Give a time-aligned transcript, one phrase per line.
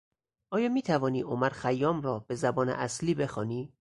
[0.51, 3.69] آیا میتوانی عمرخیام را به زبان اصلی بخوانی؟